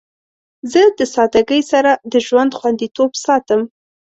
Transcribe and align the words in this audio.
زه 0.71 0.81
د 0.97 1.01
سادگی 1.13 1.61
سره 1.71 1.91
د 2.11 2.13
ژوند 2.27 2.51
خوندیتوب 2.59 3.11
ساتم. 3.25 3.61